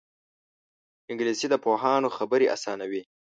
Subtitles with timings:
[1.11, 3.01] انګلیسي د پوهانو خبرې اسانوي